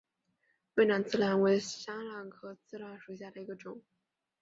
[0.77, 3.79] 越南刺榄为山榄科刺榄属下的一个种。